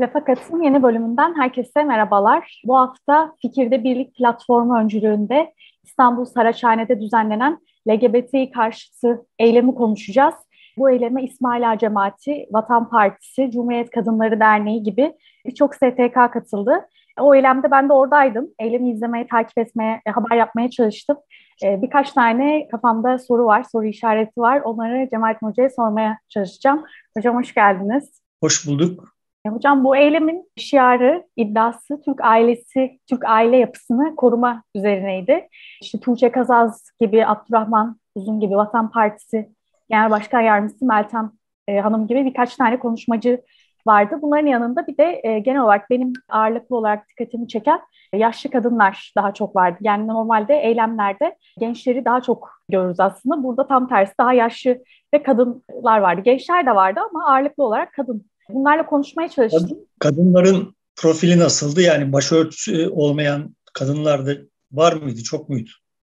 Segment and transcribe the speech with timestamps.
[0.00, 2.62] Refakat'ın yeni bölümünden herkese merhabalar.
[2.64, 7.58] Bu hafta Fikirde Birlik platformu öncülüğünde İstanbul Saraçhane'de düzenlenen
[7.88, 10.34] LGBT karşıtı eylemi konuşacağız.
[10.78, 15.14] Bu eyleme İsmail Ağa Cemaati, Vatan Partisi, Cumhuriyet Kadınları Derneği gibi
[15.46, 16.88] birçok STK katıldı.
[17.20, 18.48] O eylemde ben de oradaydım.
[18.58, 21.16] Eylemi izlemeye, takip etmeye, haber yapmaya çalıştım.
[21.64, 24.60] Ee, birkaç tane kafamda soru var, soru işareti var.
[24.60, 26.84] Onları Cemalettin Hoca'ya sormaya çalışacağım.
[27.16, 28.22] Hocam hoş geldiniz.
[28.40, 29.15] Hoş bulduk.
[29.48, 35.48] Hocam bu eylemin şiarı, iddiası Türk ailesi, Türk aile yapısını koruma üzerineydi.
[35.82, 39.48] İşte Tuğçe Kazaz gibi, Abdurrahman Uzun gibi, Vatan Partisi
[39.90, 41.32] Genel Başkan Yardımcısı Meltem
[41.68, 43.42] e, Hanım gibi birkaç tane konuşmacı
[43.86, 44.18] vardı.
[44.22, 47.80] Bunların yanında bir de e, genel olarak benim ağırlıklı olarak dikkatimi çeken
[48.14, 49.78] yaşlı kadınlar daha çok vardı.
[49.80, 53.42] Yani normalde eylemlerde gençleri daha çok görürüz aslında.
[53.42, 54.78] Burada tam tersi daha yaşlı
[55.14, 56.20] ve kadınlar vardı.
[56.20, 59.78] Gençler de vardı ama ağırlıklı olarak kadın Bunlarla konuşmaya çalıştım.
[59.98, 61.82] Kadınların profili nasıldı?
[61.82, 64.30] Yani başörtüsü olmayan kadınlar da
[64.72, 65.22] var mıydı?
[65.22, 65.70] Çok muydu?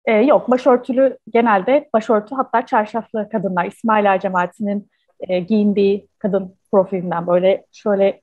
[0.04, 3.66] Ee, yok, başörtülü genelde başörtü hatta çarşaflı kadınlar.
[3.66, 8.20] İsmail Ağa Cemaati'nin e, giyindiği kadın profilinden böyle şöyle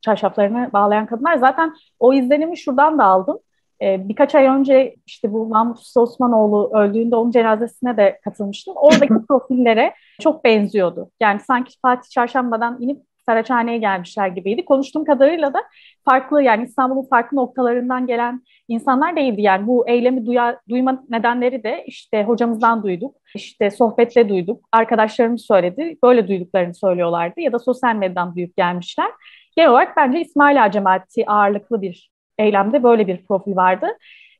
[0.00, 1.36] çarşaflarını bağlayan kadınlar.
[1.36, 3.38] Zaten o izlenimi şuradan da aldım.
[3.82, 8.74] Ee, birkaç ay önce işte bu Mahmut Usta Osmanoğlu öldüğünde onun cenazesine de katılmıştım.
[8.76, 11.10] Oradaki profillere çok benziyordu.
[11.20, 14.64] Yani sanki Fatih Çarşamba'dan inip Saraçhane'ye gelmişler gibiydi.
[14.64, 15.58] Konuştuğum kadarıyla da
[16.04, 19.42] farklı yani İstanbul'un farklı noktalarından gelen insanlar değildi.
[19.42, 25.96] Yani bu eylemi duya, duyma nedenleri de işte hocamızdan duyduk, işte sohbette duyduk, arkadaşlarımız söyledi,
[26.04, 29.08] böyle duyduklarını söylüyorlardı ya da sosyal medyadan duyup gelmişler.
[29.56, 33.86] Genel olarak bence İsmail Ağa Cemaati ağırlıklı bir eylemde böyle bir profil vardı.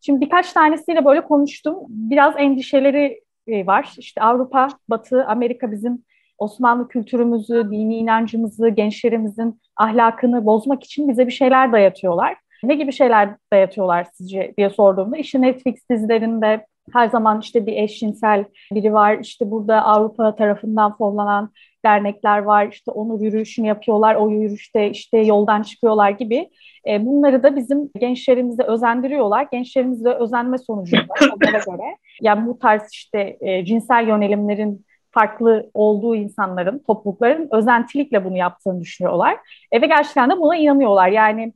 [0.00, 1.76] Şimdi birkaç tanesiyle böyle konuştum.
[1.88, 3.94] Biraz endişeleri e, var.
[3.98, 6.04] İşte Avrupa, Batı, Amerika bizim
[6.42, 12.36] Osmanlı kültürümüzü, dini inancımızı, gençlerimizin ahlakını bozmak için bize bir şeyler dayatıyorlar.
[12.62, 18.44] Ne gibi şeyler dayatıyorlar sizce diye sorduğumda işte Netflix dizilerinde her zaman işte bir eşcinsel
[18.72, 19.18] biri var.
[19.18, 21.52] İşte burada Avrupa tarafından fonlanan
[21.84, 22.68] dernekler var.
[22.72, 24.14] İşte onu yürüyüşünü yapıyorlar.
[24.14, 26.50] O yürüyüşte işte yoldan çıkıyorlar gibi.
[26.88, 29.48] E, bunları da bizim gençlerimize özendiriyorlar.
[29.52, 31.96] Gençlerimizde özenme sonucunda onlara göre.
[32.20, 39.36] Yani bu tarz işte e, cinsel yönelimlerin farklı olduğu insanların, toplulukların özentilikle bunu yaptığını düşünüyorlar.
[39.72, 41.08] E, ve gerçekten de buna inanıyorlar.
[41.08, 41.52] Yani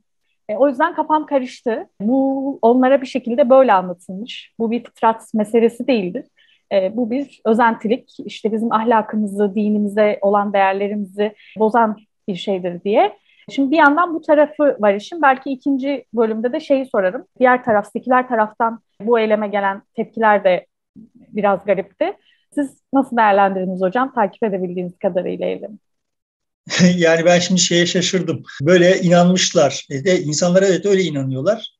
[0.49, 1.89] e, o yüzden kafam karıştı.
[2.01, 4.53] Bu onlara bir şekilde böyle anlatılmış.
[4.59, 6.25] Bu bir fıtrat meselesi değildir.
[6.71, 11.97] E, bu bir özentilik, işte bizim ahlakımızı, dinimize olan değerlerimizi bozan
[12.27, 13.17] bir şeydir diye.
[13.49, 15.21] Şimdi bir yandan bu tarafı var işin.
[15.21, 17.25] Belki ikinci bölümde de şeyi sorarım.
[17.39, 20.65] Diğer taraf, seküler taraftan bu eyleme gelen tepkiler de
[21.29, 22.13] biraz garipti.
[22.57, 25.77] Siz nasıl değerlendirdiniz hocam takip edebildiğiniz kadarıyla eylemi?
[26.97, 28.43] yani ben şimdi şeye şaşırdım.
[28.61, 29.85] Böyle inanmışlar.
[29.89, 31.77] E de insanlar evet öyle inanıyorlar.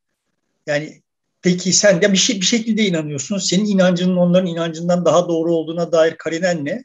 [0.68, 1.02] Yani
[1.42, 3.38] peki sen de bir, şey, bir şekilde inanıyorsun.
[3.38, 6.84] Senin inancının onların inancından daha doğru olduğuna dair karinen ne?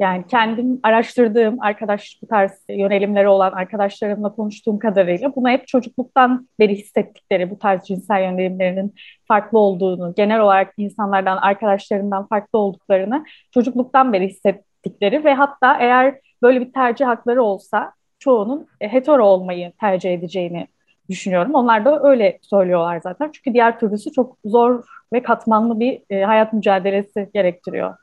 [0.00, 6.76] Yani kendim araştırdığım arkadaş bu tarz yönelimleri olan arkadaşlarımla konuştuğum kadarıyla bunu hep çocukluktan beri
[6.76, 8.94] hissettikleri bu tarz cinsel yönelimlerinin
[9.28, 13.24] farklı olduğunu, genel olarak insanlardan, arkadaşlarından farklı olduklarını
[13.54, 20.14] çocukluktan beri hissettikleri ve hatta eğer böyle bir tercih hakları olsa çoğunun hetero olmayı tercih
[20.14, 20.66] edeceğini
[21.08, 21.54] düşünüyorum.
[21.54, 23.30] Onlar da öyle söylüyorlar zaten.
[23.32, 27.96] Çünkü diğer türlüsü çok zor ve katmanlı bir e, hayat mücadelesi gerektiriyor.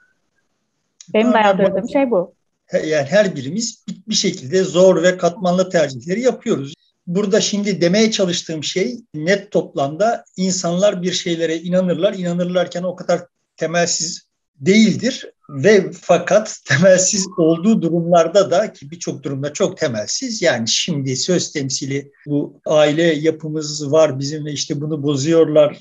[1.14, 2.34] Benim dayandırdığım şey bu.
[2.74, 6.74] Yani her birimiz bir şekilde zor ve katmanlı tercihleri yapıyoruz.
[7.08, 12.14] Burada şimdi demeye çalıştığım şey net toplamda insanlar bir şeylere inanırlar.
[12.14, 13.22] İnanırlarken o kadar
[13.58, 14.28] temelsiz
[14.60, 21.52] değildir ve fakat temelsiz olduğu durumlarda da ki birçok durumda çok temelsiz yani şimdi söz
[21.52, 25.80] temsili bu aile yapımız var bizim ve işte bunu bozuyorlar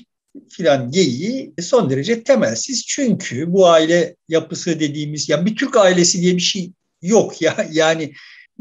[0.49, 2.85] filan geyiği son derece temelsiz.
[2.87, 6.71] Çünkü bu aile yapısı dediğimiz, ya bir Türk ailesi diye bir şey
[7.01, 7.55] yok ya.
[7.71, 8.13] Yani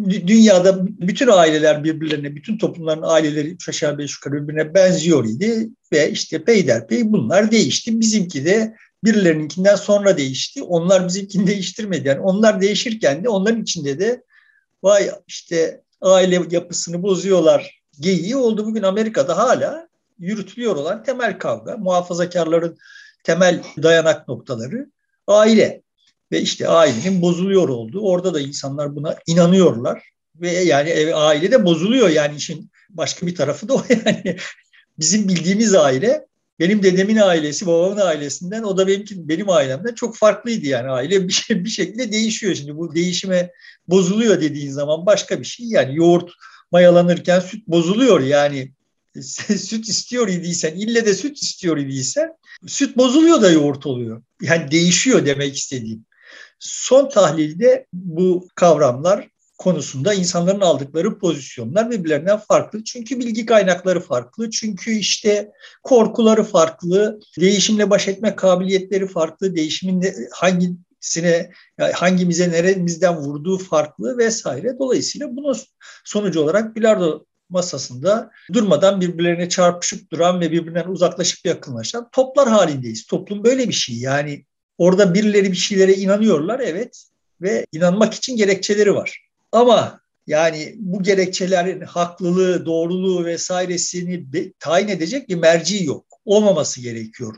[0.04, 6.10] dünyada bütün aileler birbirlerine, bütün toplumların aileleri üç aşağı beş yukarı birbirine benziyor idi ve
[6.10, 8.00] işte peyderpey bunlar değişti.
[8.00, 8.74] Bizimki de
[9.04, 10.62] birilerininkinden sonra değişti.
[10.62, 12.08] Onlar bizimkini değiştirmedi.
[12.08, 14.22] Yani onlar değişirken de onların içinde de
[14.82, 18.66] vay işte aile yapısını bozuyorlar geyiği oldu.
[18.66, 22.78] Bugün Amerika'da hala yürütülüyor olan temel kavga, muhafazakarların
[23.24, 24.90] temel dayanak noktaları
[25.26, 25.82] aile.
[26.32, 30.02] Ve işte ailenin bozuluyor olduğu, orada da insanlar buna inanıyorlar.
[30.36, 34.36] Ve yani ev, aile de bozuluyor yani işin başka bir tarafı da o yani.
[34.98, 36.26] Bizim bildiğimiz aile,
[36.60, 41.32] benim dedemin ailesi, babamın ailesinden, o da benim, benim ailemden çok farklıydı yani aile bir,
[41.32, 42.54] şey, bir şekilde değişiyor.
[42.54, 43.52] Şimdi bu değişime
[43.88, 46.30] bozuluyor dediğin zaman başka bir şey yani yoğurt
[46.72, 48.72] mayalanırken süt bozuluyor yani
[49.56, 52.28] süt istiyor idiysen, ille de süt istiyor idiysen
[52.66, 54.22] süt bozuluyor da yoğurt oluyor.
[54.42, 56.04] Yani değişiyor demek istediğim.
[56.58, 59.28] Son tahlilde bu kavramlar
[59.58, 62.84] konusunda insanların aldıkları pozisyonlar birbirlerinden farklı.
[62.84, 64.50] Çünkü bilgi kaynakları farklı.
[64.50, 65.50] Çünkü işte
[65.82, 67.20] korkuları farklı.
[67.40, 69.56] Değişimle baş etme kabiliyetleri farklı.
[69.56, 71.50] Değişimin hangisine
[71.94, 74.76] hangimize neremizden vurduğu farklı vesaire.
[74.78, 75.56] Dolayısıyla bunun
[76.04, 83.06] sonucu olarak bilardo masasında durmadan birbirlerine çarpışıp duran ve birbirinden uzaklaşıp yakınlaşan toplar halindeyiz.
[83.06, 83.96] Toplum böyle bir şey.
[83.96, 84.44] Yani
[84.78, 87.06] orada birileri bir şeylere inanıyorlar evet
[87.40, 89.20] ve inanmak için gerekçeleri var.
[89.52, 96.06] Ama yani bu gerekçelerin haklılığı, doğruluğu vesairesini de, tayin edecek bir merci yok.
[96.24, 97.36] Olmaması gerekiyor.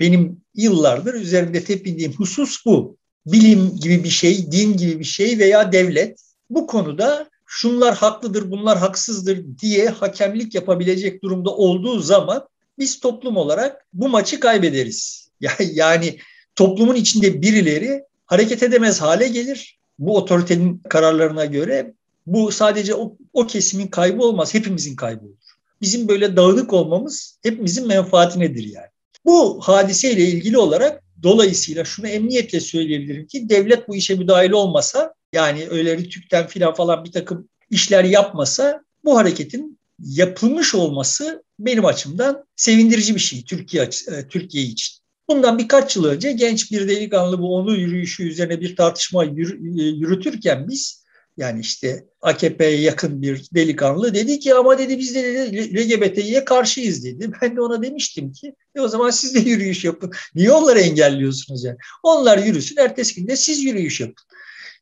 [0.00, 2.96] Benim yıllardır üzerinde tepindiğim husus bu.
[3.26, 6.20] Bilim gibi bir şey, din gibi bir şey veya devlet
[6.50, 13.86] bu konuda şunlar haklıdır, bunlar haksızdır diye hakemlik yapabilecek durumda olduğu zaman biz toplum olarak
[13.92, 15.30] bu maçı kaybederiz.
[15.72, 16.18] Yani
[16.56, 19.78] toplumun içinde birileri hareket edemez hale gelir.
[19.98, 21.94] Bu otoritenin kararlarına göre
[22.26, 25.56] bu sadece o, o kesimin kaybı olmaz, hepimizin kaybı olur.
[25.80, 28.90] Bizim böyle dağınık olmamız hepimizin menfaatinedir yani.
[29.24, 35.68] Bu hadiseyle ilgili olarak dolayısıyla şunu emniyetle söyleyebilirim ki devlet bu işe müdahil olmasa yani
[35.70, 43.14] öyle Rütük'ten filan falan bir takım işler yapmasa bu hareketin yapılmış olması benim açımdan sevindirici
[43.14, 45.02] bir şey Türkiye e, Türkiye için.
[45.28, 49.28] Bundan birkaç yıl önce genç bir delikanlı bu onu yürüyüşü üzerine bir tartışma e,
[49.74, 51.02] yürütürken biz
[51.36, 57.04] yani işte AKP'ye yakın bir delikanlı dedi ki ama dedi biz de dedi, LGBT'ye karşıyız
[57.04, 57.30] dedi.
[57.42, 60.12] Ben de ona demiştim ki e o zaman siz de yürüyüş yapın.
[60.34, 61.76] Niye onları engelliyorsunuz yani?
[62.02, 64.24] Onlar yürüsün ertesi günde siz yürüyüş yapın.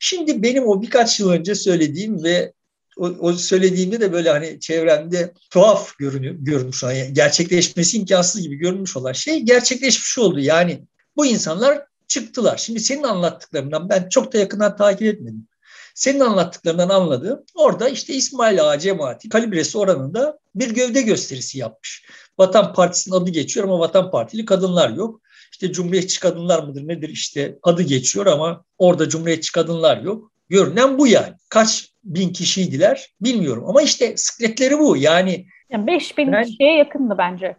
[0.02, 2.52] Şimdi benim o birkaç yıl önce söylediğim ve
[2.96, 8.56] o, o söylediğimde de böyle hani çevremde tuhaf görünüyor, görünmüş olan, yani gerçekleşmesi imkansız gibi
[8.56, 10.40] görünmüş olan şey gerçekleşmiş oldu.
[10.40, 10.82] Yani
[11.16, 12.56] bu insanlar çıktılar.
[12.56, 15.48] Şimdi senin anlattıklarından ben çok da yakından takip etmedim.
[15.94, 22.04] Senin anlattıklarından anladığım orada işte İsmail Ağa cemaati kalibresi oranında bir gövde gösterisi yapmış.
[22.38, 25.20] Vatan Partisi'nin adı geçiyor ama Vatan Partili kadınlar yok.
[25.52, 30.32] İşte Cumhuriyetçi kadınlar mıdır nedir işte adı geçiyor ama orada Cumhuriyetçi kadınlar yok.
[30.48, 31.34] Görünen bu yani.
[31.48, 35.46] Kaç bin kişiydiler bilmiyorum ama işte sıkletleri bu yani.
[35.70, 37.56] yani 5 bin ben, kişiye yakındı bence.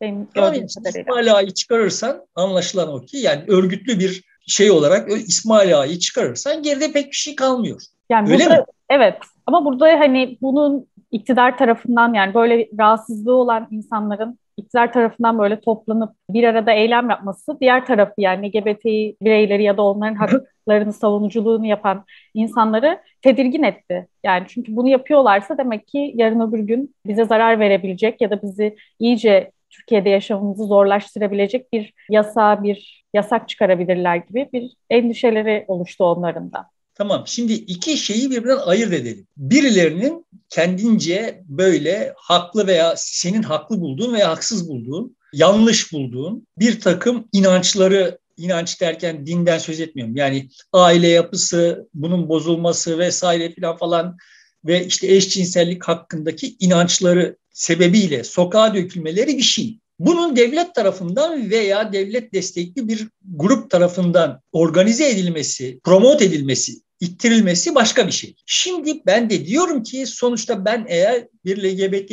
[0.00, 5.98] Benim yani İsmail Ağa'yı çıkarırsan anlaşılan o ki yani örgütlü bir şey olarak İsmail Ağa'yı
[5.98, 7.80] çıkarırsan geride pek bir şey kalmıyor.
[8.10, 8.64] Yani Öyle burada, mi?
[8.90, 9.14] Evet
[9.46, 16.12] ama burada hani bunun iktidar tarafından yani böyle rahatsızlığı olan insanların iktidar tarafından böyle toplanıp
[16.30, 18.84] bir arada eylem yapması diğer tarafı yani LGBT
[19.22, 22.04] bireyleri ya da onların haklarını savunuculuğunu yapan
[22.34, 24.08] insanları tedirgin etti.
[24.24, 28.76] Yani çünkü bunu yapıyorlarsa demek ki yarın öbür gün bize zarar verebilecek ya da bizi
[28.98, 36.73] iyice Türkiye'de yaşamımızı zorlaştırabilecek bir yasa, bir yasak çıkarabilirler gibi bir endişeleri oluştu onların da.
[36.94, 39.26] Tamam şimdi iki şeyi birbirinden ayırt edelim.
[39.36, 47.28] Birilerinin kendince böyle haklı veya senin haklı bulduğun veya haksız bulduğun, yanlış bulduğun bir takım
[47.32, 50.16] inançları inanç derken dinden söz etmiyorum.
[50.16, 54.16] Yani aile yapısı, bunun bozulması vesaire falan falan
[54.64, 59.78] ve işte eşcinsellik hakkındaki inançları sebebiyle sokağa dökülmeleri bir şey.
[59.98, 68.06] Bunun devlet tarafından veya devlet destekli bir grup tarafından organize edilmesi, promote edilmesi, ittirilmesi başka
[68.06, 68.34] bir şey.
[68.46, 72.10] Şimdi ben de diyorum ki sonuçta ben eğer bir LGBT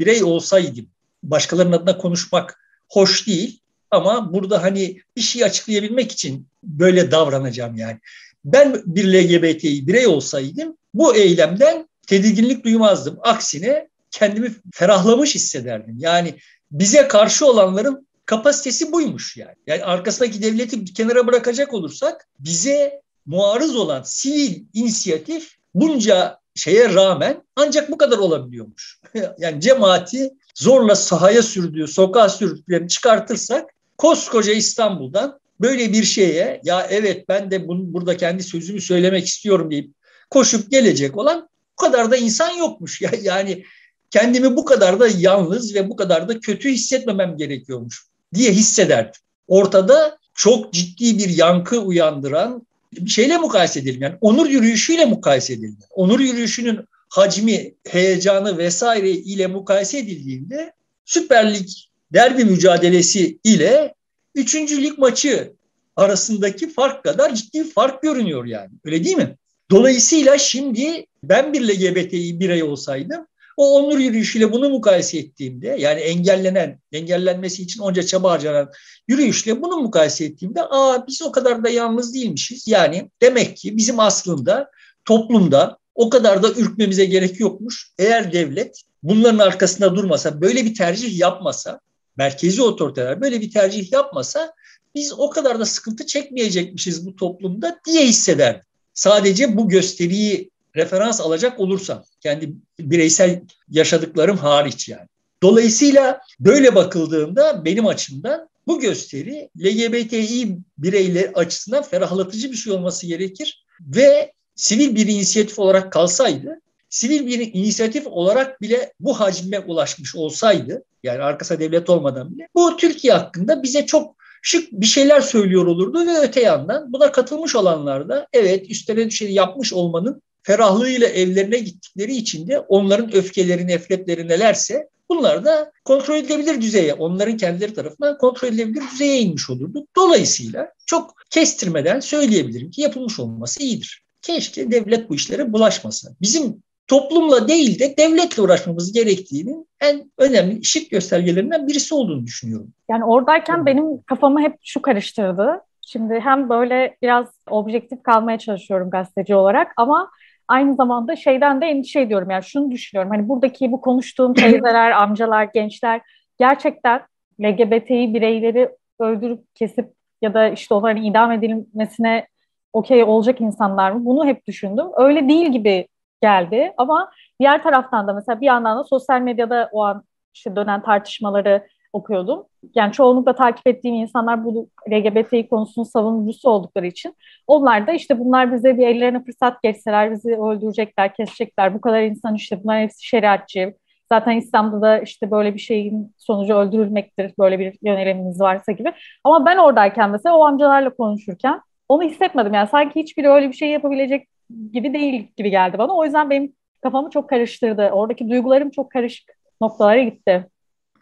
[0.00, 0.86] birey olsaydım,
[1.22, 7.98] başkalarının adına konuşmak hoş değil ama burada hani bir şey açıklayabilmek için böyle davranacağım yani.
[8.44, 13.18] Ben bir LGBT birey olsaydım bu eylemden tedirginlik duymazdım.
[13.22, 15.94] Aksine kendimi ferahlamış hissederdim.
[15.98, 16.34] Yani
[16.70, 19.54] bize karşı olanların kapasitesi buymuş yani.
[19.66, 27.90] Yani arkasındaki devleti kenara bırakacak olursak bize muarız olan sivil inisiyatif bunca şeye rağmen ancak
[27.90, 29.00] bu kadar olabiliyormuş.
[29.38, 37.28] yani cemaati zorla sahaya sürdüğü, sokağa sürdüklerini çıkartırsak koskoca İstanbul'dan böyle bir şeye ya evet
[37.28, 39.94] ben de bunu, burada kendi sözümü söylemek istiyorum deyip
[40.30, 43.00] koşup gelecek olan bu kadar da insan yokmuş.
[43.06, 43.64] Ya, yani
[44.10, 49.20] kendimi bu kadar da yalnız ve bu kadar da kötü hissetmemem gerekiyormuş diye hissederdim.
[49.48, 52.66] Ortada çok ciddi bir yankı uyandıran
[53.06, 54.02] şeyle mukayese edelim.
[54.02, 55.78] Yani onur yürüyüşüyle mukayese edelim.
[55.90, 60.72] Onur yürüyüşünün hacmi, heyecanı vesaire ile mukayese edildiğinde
[61.04, 61.68] Süper Lig
[62.12, 63.94] derbi mücadelesi ile
[64.34, 65.52] üçüncülük maçı
[65.96, 68.70] arasındaki fark kadar ciddi fark görünüyor yani.
[68.84, 69.36] Öyle değil mi?
[69.70, 76.80] Dolayısıyla şimdi Ben bir LGBTİ birey olsaydım o onur yürüyüşüyle bunu mukayese ettiğimde yani engellenen,
[76.92, 78.70] engellenmesi için onca çaba harcanan
[79.08, 82.68] yürüyüşle bunu mukayese ettiğimde aa biz o kadar da yalnız değilmişiz.
[82.68, 84.70] Yani demek ki bizim aslında
[85.04, 87.90] toplumda o kadar da ürkmemize gerek yokmuş.
[87.98, 91.80] Eğer devlet bunların arkasında durmasa, böyle bir tercih yapmasa,
[92.16, 94.52] merkezi otoriteler böyle bir tercih yapmasa
[94.94, 98.62] biz o kadar da sıkıntı çekmeyecekmişiz bu toplumda diye hissederdim.
[98.94, 103.40] Sadece bu gösteriyi referans alacak olursam kendi bireysel
[103.70, 105.08] yaşadıklarım hariç yani.
[105.42, 113.64] Dolayısıyla böyle bakıldığında benim açımdan bu gösteri LGBTİ bireyler açısından ferahlatıcı bir şey olması gerekir
[113.80, 120.84] ve sivil bir inisiyatif olarak kalsaydı, sivil bir inisiyatif olarak bile bu hacme ulaşmış olsaydı,
[121.02, 126.06] yani arkasında devlet olmadan bile, bu Türkiye hakkında bize çok şık bir şeyler söylüyor olurdu
[126.06, 132.16] ve öte yandan buna katılmış olanlar da evet üstlerine düşeni yapmış olmanın ferahlığıyla evlerine gittikleri
[132.16, 138.48] için de onların öfkeleri, nefretleri nelerse bunlar da kontrol edilebilir düzeye, onların kendileri tarafından kontrol
[138.48, 139.86] edilebilir düzeye inmiş olurdu.
[139.96, 144.02] Dolayısıyla çok kestirmeden söyleyebilirim ki yapılmış olması iyidir.
[144.22, 146.10] Keşke devlet bu işlere bulaşmasa.
[146.20, 152.72] Bizim toplumla değil de devletle uğraşmamız gerektiğinin en önemli ışık göstergelerinden birisi olduğunu düşünüyorum.
[152.90, 155.60] Yani oradayken benim kafamı hep şu karıştırdı.
[155.86, 160.10] Şimdi hem böyle biraz objektif kalmaya çalışıyorum gazeteci olarak ama
[160.48, 162.30] aynı zamanda şeyden de endişe ediyorum.
[162.30, 163.10] Yani şunu düşünüyorum.
[163.10, 166.00] Hani buradaki bu konuştuğum teyzeler, amcalar, gençler
[166.38, 167.00] gerçekten
[167.40, 172.26] LGBTİ bireyleri öldürüp kesip ya da işte onların idam edilmesine
[172.72, 174.04] okey olacak insanlar mı?
[174.04, 174.86] Bunu hep düşündüm.
[174.96, 175.88] Öyle değil gibi
[176.22, 177.10] geldi ama
[177.40, 182.44] diğer taraftan da mesela bir yandan da sosyal medyada o an işte dönen tartışmaları okuyordum.
[182.74, 187.14] Yani çoğunlukla takip ettiğim insanlar bu LGBT konusunun savunucusu oldukları için
[187.46, 191.74] onlar da işte bunlar bize bir ellerine fırsat geçseler bizi öldürecekler, kesecekler.
[191.74, 193.74] Bu kadar insan işte bunlar hepsi şeriatçı.
[194.08, 197.32] Zaten İslam'da da işte böyle bir şeyin sonucu öldürülmektir.
[197.38, 198.92] Böyle bir yönelimimiz varsa gibi.
[199.24, 202.54] Ama ben oradayken mesela o amcalarla konuşurken onu hissetmedim.
[202.54, 204.28] Yani sanki hiçbiri öyle bir şey yapabilecek
[204.72, 205.96] gibi değil gibi geldi bana.
[205.96, 207.90] O yüzden benim kafamı çok karıştırdı.
[207.90, 209.28] Oradaki duygularım çok karışık
[209.60, 210.46] noktalara gitti.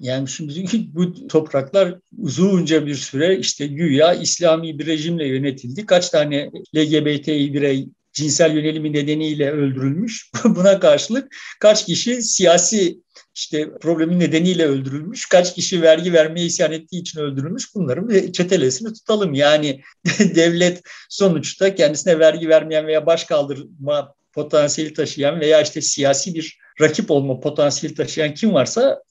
[0.01, 0.55] Yani şimdi
[0.95, 5.87] bu topraklar uzunca bir süre işte güya İslami bir rejimle yönetildi.
[5.87, 10.31] Kaç tane LGBTİ birey cinsel yönelimi nedeniyle öldürülmüş.
[10.45, 12.99] Buna karşılık kaç kişi siyasi
[13.35, 19.35] işte problemin nedeniyle öldürülmüş, kaç kişi vergi vermeye isyan ettiği için öldürülmüş bunların çetelesini tutalım.
[19.35, 19.81] Yani
[20.19, 27.11] devlet sonuçta kendisine vergi vermeyen veya baş kaldırma potansiyeli taşıyan veya işte siyasi bir rakip
[27.11, 29.03] olma potansiyeli taşıyan kim varsa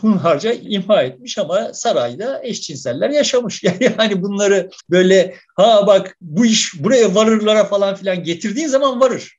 [0.00, 3.64] hunharca imha etmiş ama sarayda eşcinseller yaşamış.
[3.80, 9.38] Yani bunları böyle ha bak bu iş buraya varırlara falan filan getirdiğin zaman varır.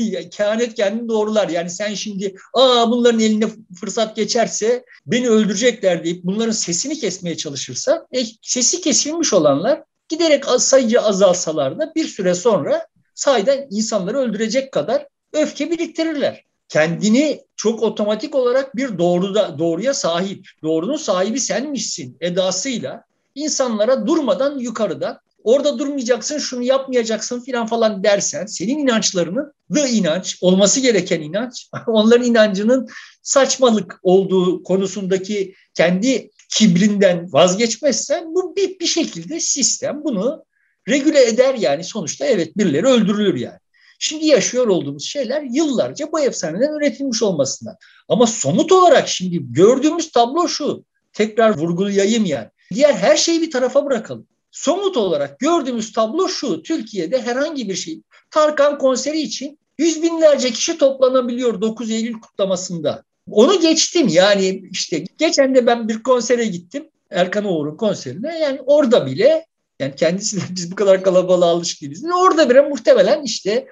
[0.30, 1.48] Kehanet kendini doğrular.
[1.48, 3.46] Yani sen şimdi aa bunların eline
[3.80, 11.00] fırsat geçerse beni öldürecekler deyip bunların sesini kesmeye çalışırsa e, sesi kesilmiş olanlar giderek sayıcı
[11.00, 18.76] azalsalar da bir süre sonra sahiden insanları öldürecek kadar öfke biriktirirler kendini çok otomatik olarak
[18.76, 27.40] bir doğruda doğruya sahip, doğrunun sahibi senmişsin edasıyla insanlara durmadan yukarıdan orada durmayacaksın, şunu yapmayacaksın
[27.40, 32.88] filan falan dersen senin inançlarının the inanç, olması gereken inanç, onların inancının
[33.22, 40.44] saçmalık olduğu konusundaki kendi kibrinden vazgeçmezsen bu bir, bir şekilde sistem bunu
[40.88, 43.61] regüle eder yani sonuçta evet birileri öldürülür yani.
[44.04, 47.76] Şimdi yaşıyor olduğumuz şeyler yıllarca bu efsaneden üretilmiş olmasından.
[48.08, 50.84] Ama somut olarak şimdi gördüğümüz tablo şu.
[51.12, 52.48] Tekrar vurgulayayım yani.
[52.74, 54.26] Diğer her şeyi bir tarafa bırakalım.
[54.50, 56.62] Somut olarak gördüğümüz tablo şu.
[56.62, 58.02] Türkiye'de herhangi bir şey.
[58.30, 63.04] Tarkan konseri için yüz binlerce kişi toplanabiliyor 9 Eylül kutlamasında.
[63.30, 66.88] Onu geçtim yani işte geçen de ben bir konsere gittim.
[67.10, 69.46] Erkan Oğur'un konserine yani orada bile
[69.80, 72.04] yani kendisi de biz bu kadar kalabalığa alışık değiliz.
[72.04, 73.66] Orada bile muhtemelen işte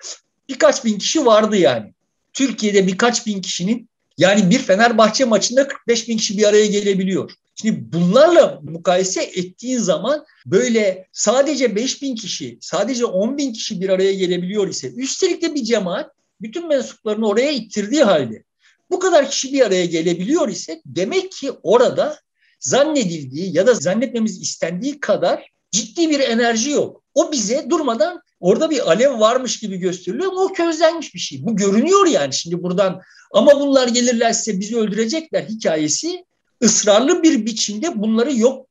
[0.48, 1.94] birkaç bin kişi vardı yani.
[2.32, 3.88] Türkiye'de birkaç bin kişinin
[4.18, 7.30] yani bir Fenerbahçe maçında 45 bin kişi bir araya gelebiliyor.
[7.54, 13.88] Şimdi bunlarla mukayese ettiğin zaman böyle sadece 5 bin kişi, sadece 10 bin kişi bir
[13.88, 18.42] araya gelebiliyor ise üstelik de bir cemaat bütün mensuplarını oraya ittirdiği halde
[18.90, 22.18] bu kadar kişi bir araya gelebiliyor ise demek ki orada
[22.60, 27.02] zannedildiği ya da zannetmemiz istendiği kadar ciddi bir enerji yok.
[27.14, 31.46] O bize durmadan orada bir alev varmış gibi gösteriliyor ama o közlenmiş bir şey.
[31.46, 33.00] Bu görünüyor yani şimdi buradan
[33.32, 36.24] ama bunlar gelirlerse bizi öldürecekler hikayesi
[36.62, 38.66] ısrarlı bir biçimde bunları yok.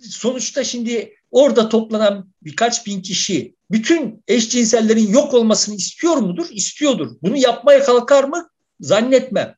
[0.00, 6.46] Sonuçta şimdi orada toplanan birkaç bin kişi bütün eşcinsellerin yok olmasını istiyor mudur?
[6.50, 7.10] İstiyordur.
[7.22, 8.50] Bunu yapmaya kalkar mı?
[8.80, 9.54] Zannetmem.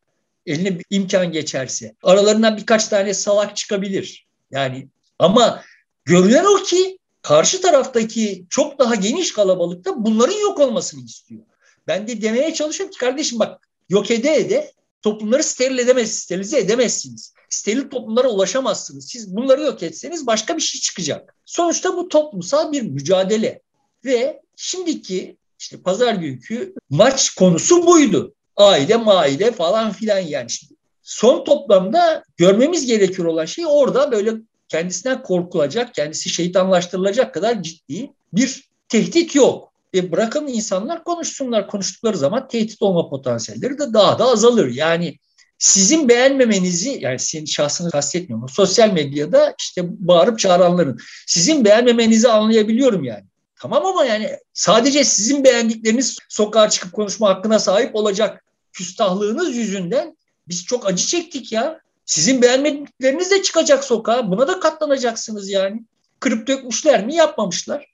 [0.47, 1.95] Eline bir imkan geçerse.
[2.03, 4.27] Aralarından birkaç tane salak çıkabilir.
[4.51, 5.63] Yani ama
[6.05, 11.43] görünen o ki karşı taraftaki çok daha geniş kalabalıkta bunların yok olmasını istiyor.
[11.87, 17.35] Ben de demeye çalışıyorum ki kardeşim bak yok ede ede toplumları steril edemezsiniz, sterilize edemezsiniz.
[17.51, 19.09] Steril toplumlara ulaşamazsınız.
[19.09, 21.35] Siz bunları yok etseniz başka bir şey çıkacak.
[21.47, 23.61] Sonuçta bu toplumsal bir mücadele.
[24.05, 28.35] Ve şimdiki işte pazar günkü maç konusu buydu.
[28.57, 30.51] Aile maile falan filan yani.
[30.51, 34.33] Şimdi son toplamda görmemiz gerekiyor olan şey orada böyle
[34.73, 39.73] kendisinden korkulacak, kendisi şeytanlaştırılacak kadar ciddi bir tehdit yok.
[39.95, 41.69] E bırakın insanlar konuşsunlar.
[41.69, 44.69] Konuştukları zaman tehdit olma potansiyelleri de daha da azalır.
[44.75, 45.19] Yani
[45.59, 48.49] sizin beğenmemenizi yani senin şahsını kastetmiyorum.
[48.49, 53.25] Sosyal medyada işte bağırıp çağıranların sizin beğenmemenizi anlayabiliyorum yani.
[53.61, 60.17] Tamam ama yani sadece sizin beğendikleriniz sokağa çıkıp konuşma hakkına sahip olacak küstahlığınız yüzünden
[60.49, 61.81] biz çok acı çektik ya.
[62.07, 64.31] Sizin beğenmedikleriniz de çıkacak sokağa.
[64.31, 65.83] Buna da katlanacaksınız yani.
[66.21, 67.15] Kırıp dökmüşler mi?
[67.15, 67.93] Yapmamışlar.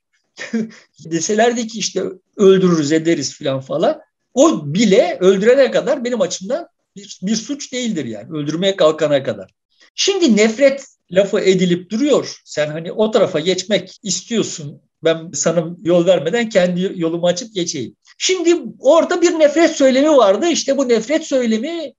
[1.05, 2.03] Deselerdi ki işte
[2.37, 4.01] öldürürüz ederiz falan falan.
[4.35, 8.33] O bile öldürene kadar benim açımdan bir, bir suç değildir yani.
[8.33, 9.51] Öldürmeye kalkana kadar.
[9.95, 12.41] Şimdi nefret lafı edilip duruyor.
[12.45, 14.81] Sen hani o tarafa geçmek istiyorsun.
[15.05, 17.97] Ben sana yol vermeden kendi yolumu açıp geçeyim.
[18.19, 20.47] Şimdi orada bir nefret söylemi vardı.
[20.47, 21.93] İşte bu nefret söylemi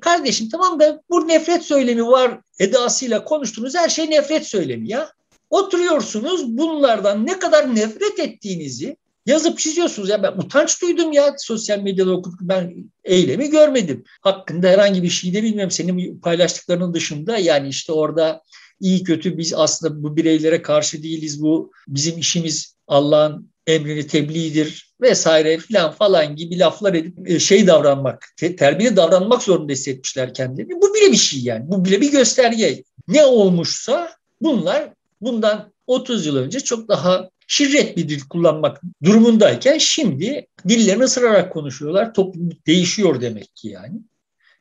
[0.00, 5.10] kardeşim tamam da bu nefret söylemi var edasıyla konuştuğunuz her şey nefret söylemi ya.
[5.50, 10.08] Oturuyorsunuz bunlardan ne kadar nefret ettiğinizi yazıp çiziyorsunuz.
[10.08, 12.74] Ya ben utanç duydum ya sosyal medyada okuduk ben
[13.04, 14.04] eylemi görmedim.
[14.20, 15.70] Hakkında herhangi bir şey de bilmiyorum.
[15.70, 18.42] Senin paylaştıklarının dışında yani işte orada
[18.80, 21.42] iyi kötü biz aslında bu bireylere karşı değiliz.
[21.42, 28.34] Bu bizim işimiz Allah'ın emrini tebliğdir vesaire filan falan gibi laflar edip e, şey davranmak,
[28.36, 30.80] terbiyeli davranmak zorunda hissetmişler kendilerini.
[30.82, 31.68] Bu bile bir şey yani.
[31.68, 32.82] Bu bile bir gösterge.
[33.08, 40.46] Ne olmuşsa bunlar bundan 30 yıl önce çok daha şirret bir dil kullanmak durumundayken şimdi
[40.68, 42.14] dillerini ısırarak konuşuyorlar.
[42.14, 44.00] Toplum değişiyor demek ki yani.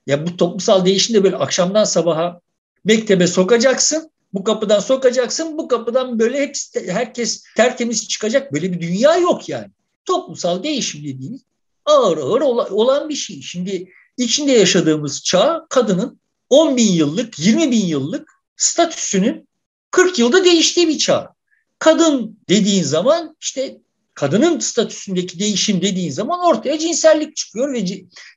[0.08, 2.42] Ya bu toplumsal değişim de böyle akşamdan sabaha
[2.86, 4.12] mektebe sokacaksın.
[4.36, 5.58] Bu kapıdan sokacaksın.
[5.58, 8.54] Bu kapıdan böyle hepsi, herkes tertemiz çıkacak.
[8.54, 9.68] Böyle bir dünya yok yani.
[10.06, 11.42] Toplumsal değişim dediğimiz
[11.86, 13.42] ağır ağır olan bir şey.
[13.42, 16.20] Şimdi içinde yaşadığımız çağ kadının
[16.50, 19.48] 10 bin yıllık, 20 bin yıllık statüsünün
[19.92, 21.34] 40 yılda değiştiği bir çağ.
[21.80, 23.78] Kadın dediğin zaman işte
[24.14, 27.86] kadının statüsündeki değişim dediğin zaman ortaya cinsellik çıkıyor ve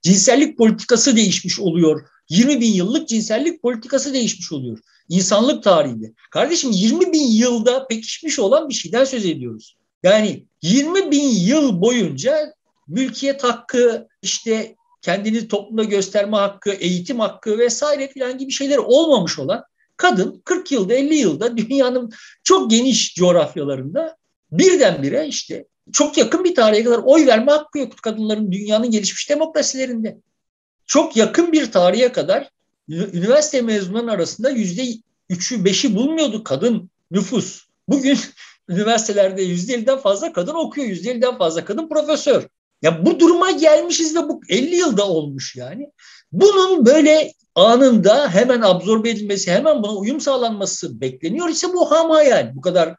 [0.02, 2.08] cinsellik politikası değişmiş oluyor.
[2.29, 4.79] 20 bin yıllık cinsellik politikası değişmiş oluyor.
[5.09, 6.12] İnsanlık tarihinde.
[6.31, 9.77] Kardeşim 20 bin yılda pekişmiş olan bir şeyden söz ediyoruz.
[10.03, 12.55] Yani 20 bin yıl boyunca
[12.88, 19.64] mülkiyet hakkı, işte kendini toplumda gösterme hakkı, eğitim hakkı vesaire filan gibi şeyler olmamış olan
[19.97, 22.11] kadın 40 yılda 50 yılda dünyanın
[22.45, 24.17] çok geniş coğrafyalarında
[24.53, 30.19] birdenbire işte çok yakın bir tarihe kadar oy verme hakkı yok kadınların dünyanın gelişmiş demokrasilerinde.
[30.88, 32.51] Çok yakın bir tarihe kadar
[32.88, 34.83] üniversite mezunlarının arasında yüzde
[35.29, 37.66] üçü beşi bulmuyordu kadın nüfus.
[37.88, 38.18] Bugün
[38.68, 42.42] üniversitelerde yüzde elliden fazla kadın okuyor, yüzde elliden fazla kadın profesör.
[42.83, 45.90] Ya bu duruma gelmişiz ve bu 50 yılda olmuş yani.
[46.33, 52.57] Bunun böyle anında hemen absorbe edilmesi, hemen buna uyum sağlanması bekleniyor ise bu ham hayal.
[52.57, 52.96] Bu kadar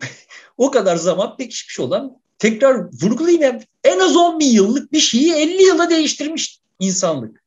[0.56, 5.62] o kadar zaman pekişmiş olan tekrar vurgulayayım en az 10 bin yıllık bir şeyi 50
[5.62, 7.42] yılda değiştirmiş insanlık.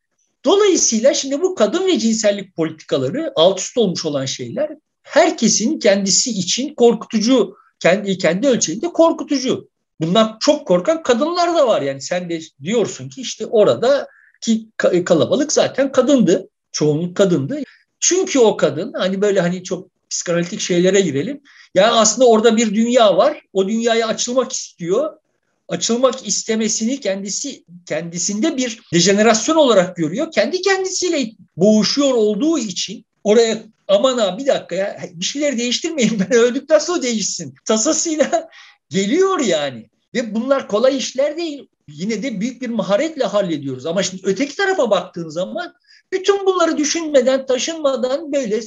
[0.45, 4.69] Dolayısıyla şimdi bu kadın ve cinsellik politikaları alt üst olmuş olan şeyler
[5.03, 9.67] herkesin kendisi için korkutucu, kendi, kendi ölçeğinde korkutucu.
[10.01, 11.81] Bundan çok korkan kadınlar da var.
[11.81, 14.07] Yani sen de diyorsun ki işte orada
[14.41, 14.67] ki
[15.05, 16.49] kalabalık zaten kadındı.
[16.71, 17.59] Çoğunluk kadındı.
[17.99, 21.41] Çünkü o kadın hani böyle hani çok psikanalitik şeylere girelim.
[21.75, 23.41] Yani aslında orada bir dünya var.
[23.53, 25.13] O dünyaya açılmak istiyor.
[25.71, 30.31] Açılmak istemesini kendisi kendisinde bir dejenerasyon olarak görüyor.
[30.31, 36.37] Kendi kendisiyle boğuşuyor olduğu için oraya aman ha bir dakika ya bir şeyleri değiştirmeyin ben
[36.37, 38.49] öldükten sonra değişsin tasasıyla
[38.89, 39.89] geliyor yani.
[40.13, 41.67] Ve bunlar kolay işler değil.
[41.87, 43.85] Yine de büyük bir maharetle hallediyoruz.
[43.85, 45.73] Ama şimdi öteki tarafa baktığın zaman
[46.11, 48.59] bütün bunları düşünmeden, taşınmadan böyle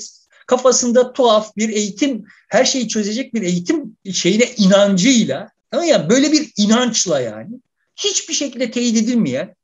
[0.46, 6.52] kafasında tuhaf bir eğitim, her şeyi çözecek bir eğitim şeyine inancıyla, tamam ya böyle bir
[6.56, 7.60] inançla yani
[7.96, 9.54] hiçbir şekilde teyit edilmeyen,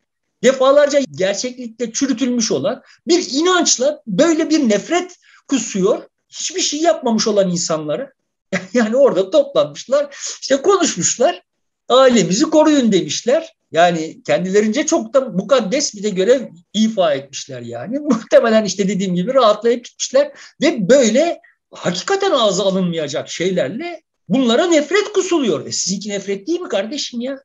[0.42, 5.16] defalarca gerçeklikte çürütülmüş olan bir inançla böyle bir nefret
[5.48, 6.02] kusuyor.
[6.28, 8.12] Hiçbir şey yapmamış olan insanlara
[8.72, 11.42] Yani orada toplanmışlar, işte konuşmuşlar.
[11.88, 13.54] Ailemizi koruyun demişler.
[13.72, 17.98] Yani kendilerince çok da mukaddes bir de görev ifa etmişler yani.
[18.10, 25.66] Muhtemelen işte dediğim gibi rahatlayıp gitmişler ve böyle hakikaten ağza alınmayacak şeylerle bunlara nefret kusuluyor.
[25.66, 27.38] E sizinki nefret değil mi kardeşim ya?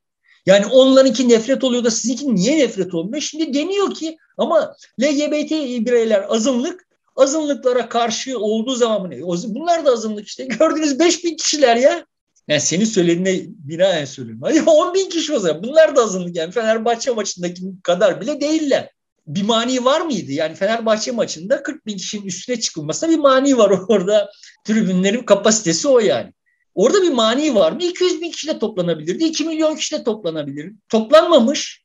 [0.46, 3.22] Yani onlarınki nefret oluyor da sizinki niye nefret olmuyor?
[3.22, 5.52] Şimdi deniyor ki ama LGBT
[5.86, 9.22] bireyler azınlık, azınlıklara karşı olduğu zaman ne?
[9.48, 10.46] Bunlar da azınlık işte.
[10.46, 12.06] Gördüğünüz 5 bin kişiler ya.
[12.48, 14.42] Yani senin söylediğine binaen söylüyorum.
[14.44, 15.64] Hadi 10 bin kişi o zaman.
[15.64, 16.52] Bunlar da azınlık yani.
[16.52, 18.90] Fenerbahçe maçındaki kadar bile değiller.
[19.28, 20.32] Bir mani var mıydı?
[20.32, 24.30] Yani Fenerbahçe maçında 40 bin kişinin üstüne çıkılmasına bir mani var orada.
[24.64, 26.34] Tribünlerin kapasitesi o yani.
[26.76, 27.84] Orada bir mani var mı?
[27.84, 29.24] 200 bin kişi de toplanabilirdi.
[29.24, 30.74] 2 milyon kişi de toplanabilir.
[30.90, 31.84] Toplanmamış.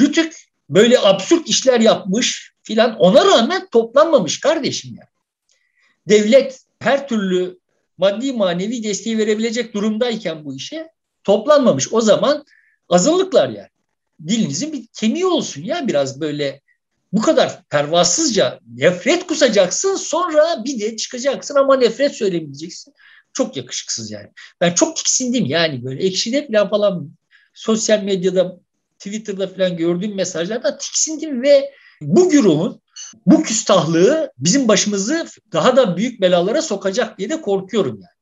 [0.00, 0.36] Rütük
[0.70, 2.96] böyle absürt işler yapmış filan.
[2.98, 5.08] Ona rağmen toplanmamış kardeşim yani.
[6.08, 7.58] Devlet her türlü
[7.98, 10.90] maddi manevi desteği verebilecek durumdayken bu işe
[11.24, 11.92] toplanmamış.
[11.92, 12.44] O zaman
[12.88, 13.68] azınlıklar yani.
[14.28, 16.60] Dilinizin bir kemiği olsun ya biraz böyle
[17.12, 22.94] bu kadar pervasızca nefret kusacaksın sonra bir de çıkacaksın ama nefret söylemeyeceksin.
[23.32, 24.28] Çok yakışıksız yani.
[24.60, 27.10] Ben çok tiksindim yani böyle ekşide falan falan
[27.54, 28.60] sosyal medyada
[28.98, 32.80] Twitter'da falan gördüğüm mesajlarda tiksindim ve bu güruhun
[33.26, 38.20] bu küstahlığı bizim başımızı daha da büyük belalara sokacak diye de korkuyorum yani.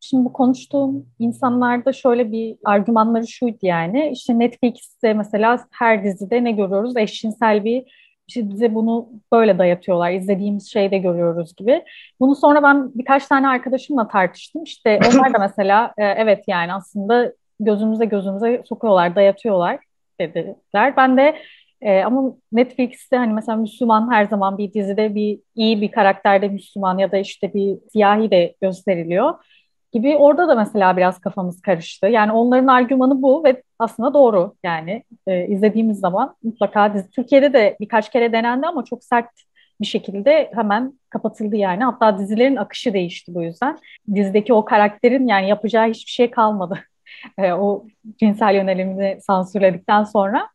[0.00, 4.10] Şimdi bu konuştuğum insanlarda şöyle bir argümanları şuydu yani.
[4.12, 6.96] İşte Netflix'te mesela her dizide ne görüyoruz?
[6.96, 7.84] Eşcinsel bir
[8.28, 10.10] işte bize bunu böyle dayatıyorlar.
[10.10, 11.84] İzlediğimiz şeyi de görüyoruz gibi.
[12.20, 14.62] Bunu sonra ben birkaç tane arkadaşımla tartıştım.
[14.62, 19.78] İşte onlar da mesela e, evet yani aslında gözümüze gözümüze sokuyorlar, dayatıyorlar
[20.20, 20.96] dediler.
[20.96, 21.36] Ben de
[21.80, 26.98] e, ama Netflix'te hani mesela Müslüman her zaman bir dizide bir iyi bir karakterde Müslüman
[26.98, 29.34] ya da işte bir siyahi de gösteriliyor
[29.92, 32.06] gibi orada da mesela biraz kafamız karıştı.
[32.06, 37.10] Yani onların argümanı bu ve aslında doğru yani e, izlediğimiz zaman mutlaka dizi.
[37.10, 39.28] Türkiye'de de birkaç kere denendi ama çok sert
[39.80, 41.84] bir şekilde hemen kapatıldı yani.
[41.84, 43.78] Hatta dizilerin akışı değişti bu yüzden.
[44.14, 46.78] Dizideki o karakterin yani yapacağı hiçbir şey kalmadı.
[47.38, 47.86] E, o
[48.20, 50.48] cinsel yönelimini sansürledikten sonra.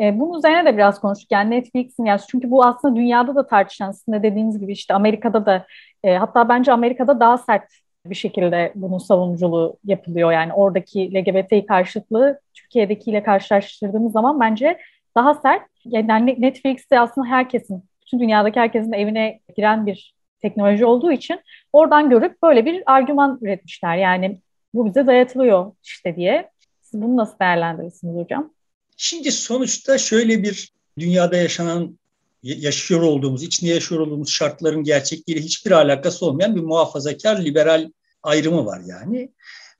[0.00, 1.32] E, bunun üzerine de biraz konuştuk.
[1.32, 5.46] Yani Netflix'in yani çünkü bu aslında dünyada da tartışan sizin de dediğiniz gibi işte Amerika'da
[5.46, 5.66] da
[6.04, 7.64] e, hatta bence Amerika'da daha sert
[8.10, 10.32] bir şekilde bunun savunuculuğu yapılıyor.
[10.32, 14.78] Yani oradaki LGBT karşıtlığı Türkiye'dekiyle karşılaştırdığımız zaman bence
[15.14, 15.62] daha sert.
[15.84, 21.40] Yani Netflix'te aslında herkesin, bütün dünyadaki herkesin evine giren bir teknoloji olduğu için
[21.72, 23.96] oradan görüp böyle bir argüman üretmişler.
[23.96, 24.40] Yani
[24.74, 26.50] bu bize dayatılıyor işte diye.
[26.82, 28.50] Siz bunu nasıl değerlendirirsiniz hocam?
[28.96, 31.98] Şimdi sonuçta şöyle bir dünyada yaşanan
[32.42, 37.90] yaşıyor olduğumuz, içinde yaşıyor olduğumuz şartların gerçekliğiyle hiçbir alakası olmayan bir muhafazakar liberal
[38.26, 39.32] ayrımı var yani.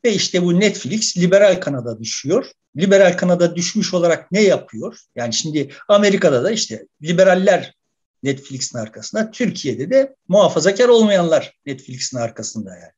[0.05, 2.47] Ve işte bu Netflix liberal kanada düşüyor.
[2.77, 4.99] Liberal kanada düşmüş olarak ne yapıyor?
[5.17, 7.75] Yani şimdi Amerika'da da işte liberaller
[8.23, 12.93] Netflix'in arkasında, Türkiye'de de muhafazakar olmayanlar Netflix'in arkasında yani.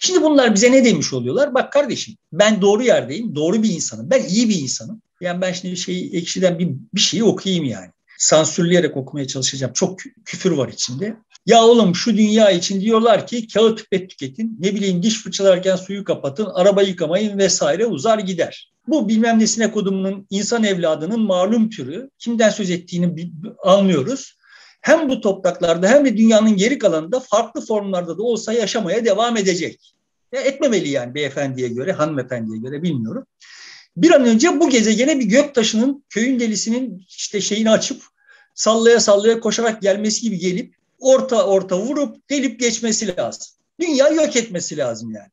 [0.00, 1.54] Şimdi bunlar bize ne demiş oluyorlar?
[1.54, 5.02] Bak kardeşim ben doğru yerdeyim, doğru bir insanım, ben iyi bir insanım.
[5.20, 7.90] Yani ben şimdi şey ekşiden bir, bir şeyi okuyayım yani.
[8.18, 9.72] Sansürleyerek okumaya çalışacağım.
[9.72, 11.16] Çok küfür var içinde.
[11.46, 16.04] Ya oğlum şu dünya için diyorlar ki kağıt pipet tüketin, ne bileyim diş fırçalarken suyu
[16.04, 18.72] kapatın, araba yıkamayın vesaire uzar gider.
[18.88, 22.10] Bu bilmem nesine kodumunun insan evladının malum türü.
[22.18, 23.32] Kimden söz ettiğini
[23.64, 24.36] anlıyoruz.
[24.80, 29.94] Hem bu topraklarda hem de dünyanın geri kalanında farklı formlarda da olsa yaşamaya devam edecek.
[30.32, 33.26] Ya etmemeli yani beyefendiye göre, hanımefendiye göre bilmiyorum.
[33.96, 38.02] Bir an önce bu gezegene bir gök taşının köyün delisinin işte şeyini açıp
[38.54, 43.46] sallaya sallaya koşarak gelmesi gibi gelip orta orta vurup delip geçmesi lazım.
[43.80, 45.30] Dünya yok etmesi lazım yani.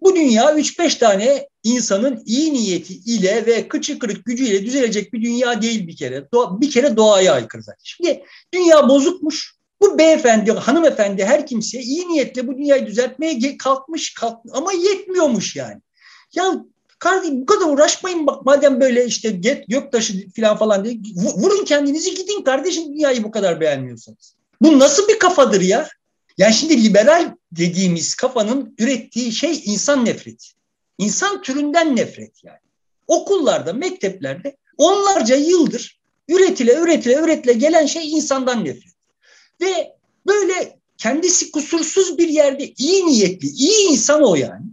[0.00, 5.62] Bu dünya 3-5 tane insanın iyi niyeti ile ve kıçı kırık gücüyle düzelecek bir dünya
[5.62, 6.28] değil bir kere.
[6.32, 7.80] bir kere doğaya aykırı zaten.
[7.84, 8.24] Şimdi
[8.54, 9.54] dünya bozukmuş.
[9.80, 15.80] Bu beyefendi, hanımefendi her kimse iyi niyetle bu dünyayı düzeltmeye kalkmış, kalkmış ama yetmiyormuş yani.
[16.34, 16.64] Ya
[16.98, 22.14] kardeşim bu kadar uğraşmayın bak madem böyle işte get göktaşı falan falan diye vurun kendinizi
[22.14, 24.34] gidin kardeşim dünyayı bu kadar beğenmiyorsanız.
[24.60, 25.88] Bu nasıl bir kafadır ya?
[26.38, 30.46] Yani şimdi liberal dediğimiz kafanın ürettiği şey insan nefreti.
[30.98, 32.58] İnsan türünden nefret yani.
[33.06, 38.94] Okullarda, mekteplerde onlarca yıldır üretile üretile üretile gelen şey insandan nefret.
[39.60, 39.92] Ve
[40.26, 44.66] böyle kendisi kusursuz bir yerde iyi niyetli, iyi insan o yani.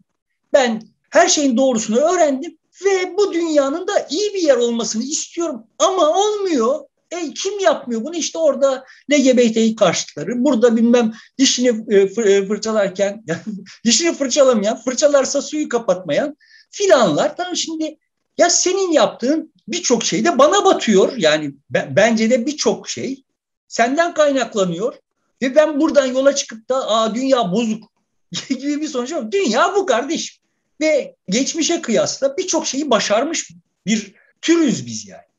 [0.54, 6.10] Ben her şeyin doğrusunu öğrendim ve bu dünyanın da iyi bir yer olmasını istiyorum ama
[6.10, 6.80] olmuyor.
[7.12, 8.15] E kim yapmıyor bunu?
[8.15, 12.08] İşte orada LGBTİ karşıtları, burada bilmem dişini e,
[12.45, 13.24] fırçalarken,
[13.86, 16.38] dişini fırçalamayan, fırçalarsa suyu kapatmayan
[16.71, 17.38] filanlar.
[17.38, 17.97] Tamam şimdi
[18.38, 21.13] ya senin yaptığın birçok şey de bana batıyor.
[21.17, 23.24] Yani bence de birçok şey
[23.67, 24.93] senden kaynaklanıyor.
[25.41, 27.84] Ve ben buradan yola çıkıp da Aa, dünya bozuk
[28.50, 29.32] gibi bir sonuç yok.
[29.32, 30.41] Dünya bu kardeşim.
[30.82, 33.52] Ve geçmişe kıyasla birçok şeyi başarmış
[33.86, 35.31] bir türüz biz yani.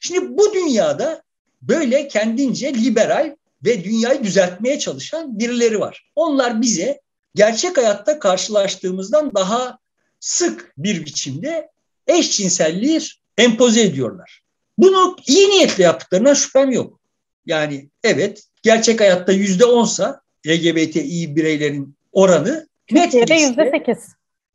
[0.00, 1.22] Şimdi bu dünyada
[1.62, 6.10] böyle kendince liberal ve dünyayı düzeltmeye çalışan birileri var.
[6.14, 7.00] Onlar bize
[7.34, 9.78] gerçek hayatta karşılaştığımızdan daha
[10.20, 11.68] sık bir biçimde
[12.06, 13.00] eşcinselliği
[13.38, 14.42] empoze ediyorlar.
[14.78, 17.00] Bunu iyi niyetle yaptıklarına şüphem yok.
[17.46, 23.98] Yani evet gerçek hayatta yüzde onsa LGBTİ bireylerin oranı Türkiye'de yüzde sekiz.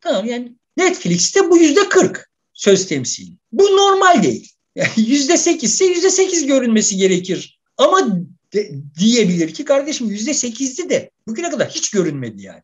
[0.02, 3.32] Tamam yani Netflix'te bu yüzde kırk söz temsili.
[3.52, 4.54] Bu normal değil.
[4.96, 7.60] Yüzde sekizse yüzde sekiz görünmesi gerekir.
[7.78, 8.08] Ama
[8.54, 12.62] de, diyebilir ki kardeşim yüzde sekizdi de bugüne kadar hiç görünmedi yani.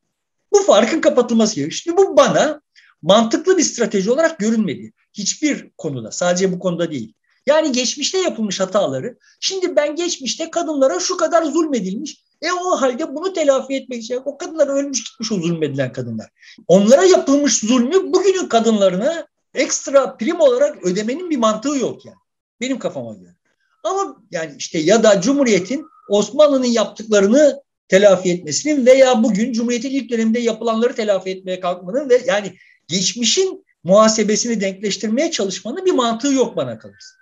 [0.54, 1.82] Bu farkın kapatılması gerekiyor.
[1.84, 2.62] Şimdi bu bana
[3.02, 4.93] mantıklı bir strateji olarak görünmedi.
[5.13, 7.13] Hiçbir konuda sadece bu konuda değil.
[7.45, 13.34] Yani geçmişte yapılmış hataları şimdi ben geçmişte kadınlara şu kadar zulmedilmiş e o halde bunu
[13.34, 16.30] telafi etmek için o kadınlar ölmüş gitmiş o zulmedilen kadınlar.
[16.67, 22.17] Onlara yapılmış zulmü bugünün kadınlarına ekstra prim olarak ödemenin bir mantığı yok yani.
[22.62, 23.35] Benim kafama göre.
[23.83, 30.39] Ama yani işte ya da Cumhuriyet'in Osmanlı'nın yaptıklarını telafi etmesinin veya bugün Cumhuriyet'in ilk döneminde
[30.39, 32.55] yapılanları telafi etmeye kalkmanın ve yani
[32.88, 37.15] geçmişin muhasebesini denkleştirmeye çalışmanın bir mantığı yok bana kalırsa.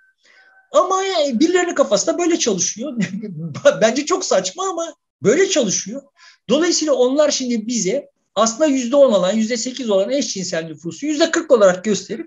[0.72, 2.92] Ama yani birilerinin kafasında böyle çalışıyor.
[3.80, 6.02] Bence çok saçma ama böyle çalışıyor.
[6.48, 11.50] Dolayısıyla onlar şimdi bize aslında yüzde on olan, yüzde sekiz olan eşcinsel nüfusu yüzde kırk
[11.50, 12.26] olarak gösterip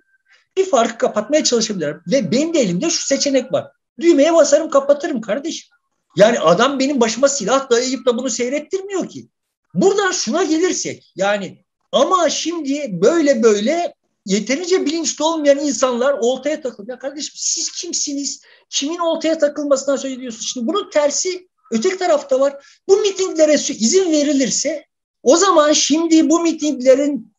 [0.57, 1.97] bir farkı kapatmaya çalışabilirler.
[2.11, 3.67] Ve benim de elimde şu seçenek var.
[3.99, 5.69] Düğmeye basarım kapatırım kardeşim.
[6.15, 9.27] Yani adam benim başıma silah dayayıp da bunu seyrettirmiyor ki.
[9.73, 13.93] Buradan şuna gelirsek yani ama şimdi böyle böyle
[14.25, 16.97] yeterince bilinçli olmayan insanlar oltaya takılıyor.
[16.97, 18.41] Ya kardeşim siz kimsiniz?
[18.69, 20.51] Kimin oltaya takılmasından söz ediyorsunuz?
[20.53, 22.65] Şimdi bunun tersi öteki tarafta var.
[22.87, 24.85] Bu mitinglere izin verilirse
[25.23, 27.31] o zaman şimdi bu mitinglerin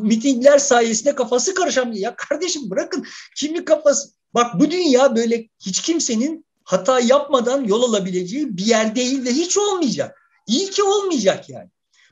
[0.00, 6.46] mitingler sayesinde kafası karışan ya kardeşim bırakın kimin kafası bak bu dünya böyle hiç kimsenin
[6.64, 10.20] hata yapmadan yol alabileceği bir yer değil ve hiç olmayacak.
[10.46, 11.68] İyi ki olmayacak yani.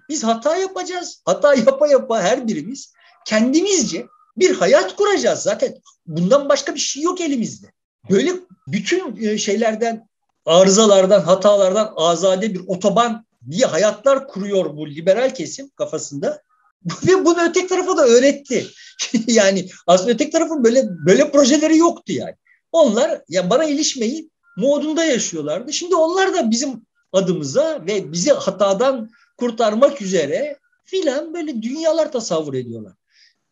[0.08, 1.22] Biz hata yapacağız.
[1.24, 2.92] Hata yapa yapa her birimiz
[3.26, 4.06] kendimizce
[4.36, 5.40] bir hayat kuracağız.
[5.40, 5.74] Zaten
[6.06, 7.66] bundan başka bir şey yok elimizde.
[8.10, 8.32] Böyle
[8.66, 10.08] bütün e, şeylerden,
[10.46, 16.42] arızalardan, hatalardan azade bir otoban diye hayatlar kuruyor bu liberal kesim kafasında.
[17.06, 18.66] Ve bunu ötek tarafa da öğretti.
[19.26, 22.34] yani aslında ötek tarafın böyle böyle projeleri yoktu yani.
[22.72, 25.72] Onlar ya bana ilişmeyin modunda yaşıyorlardı.
[25.72, 32.92] Şimdi onlar da bizim adımıza ve bizi hatadan kurtarmak üzere filan böyle dünyalar tasavvur ediyorlar.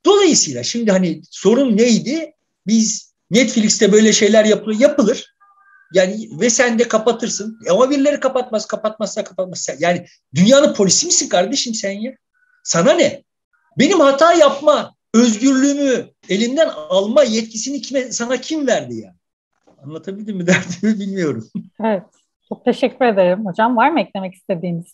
[0.04, 2.32] Dolayısıyla şimdi hani sorun neydi?
[2.66, 4.44] Biz Netflix'te böyle şeyler
[4.78, 5.34] yapılır.
[5.92, 7.58] Yani ve sen de kapatırsın.
[7.66, 9.68] E ama birileri kapatmaz, kapatmazsa kapatmaz.
[9.78, 12.12] Yani dünyanın polisi misin kardeşim sen ya?
[12.64, 13.22] Sana ne?
[13.78, 19.14] Benim hata yapma özgürlüğümü elimden alma yetkisini kime, sana kim verdi ya?
[19.84, 21.48] Anlatabildim mi derdimi bilmiyorum.
[21.84, 22.02] Evet.
[22.48, 23.76] Çok teşekkür ederim hocam.
[23.76, 24.86] Var mı eklemek istediğiniz?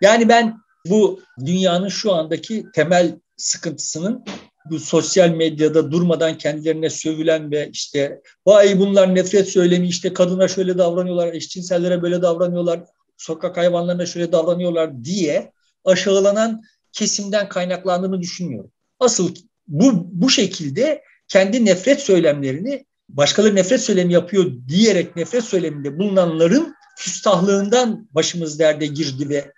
[0.00, 0.56] Yani ben
[0.88, 4.24] bu dünyanın şu andaki temel sıkıntısının
[4.70, 10.78] bu sosyal medyada durmadan kendilerine sövülen ve işte vay bunlar nefret söylemi işte kadına şöyle
[10.78, 12.80] davranıyorlar, eşcinsellere böyle davranıyorlar,
[13.16, 15.52] sokak hayvanlarına şöyle davranıyorlar diye
[15.84, 18.70] aşağılanan kesimden kaynaklandığını düşünmüyorum.
[19.00, 19.34] Asıl
[19.68, 28.08] bu bu şekilde kendi nefret söylemlerini başkaları nefret söylemi yapıyor diyerek nefret söyleminde bulunanların küstahlığından
[28.10, 29.52] başımız derde girdi ve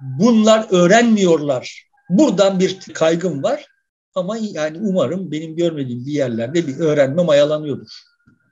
[0.00, 1.86] bunlar öğrenmiyorlar.
[2.10, 3.66] Buradan bir kaygım var
[4.14, 7.88] ama yani umarım benim görmediğim bir yerlerde bir öğrenme mayalanıyordur.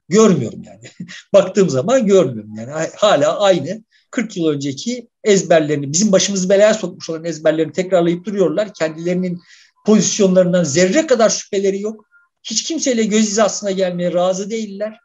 [0.08, 1.08] Görmüyorum yani.
[1.32, 2.70] Baktığım zaman görmüyorum yani.
[2.96, 8.74] Hala aynı 40 yıl önceki ezberlerini, bizim başımızı belaya sokmuş olan ezberlerini tekrarlayıp duruyorlar.
[8.74, 9.40] Kendilerinin
[9.86, 12.04] pozisyonlarından zerre kadar şüpheleri yok.
[12.42, 14.98] Hiç kimseyle göz hizasına gelmeye razı değiller.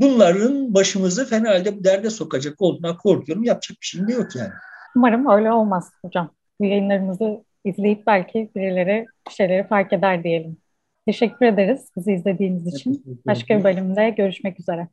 [0.00, 3.44] Bunların başımızı fena halde bu derde sokacak olduğuna korkuyorum.
[3.44, 4.52] Yapacak bir şeyim de yok yani.
[4.96, 6.30] Umarım öyle olmaz hocam.
[6.60, 10.56] Yayınlarımızı izleyip belki birileri bir şeyleri fark eder diyelim.
[11.06, 13.20] Teşekkür ederiz bizi izlediğiniz için.
[13.26, 14.88] Başka bir bölümde görüşmek üzere.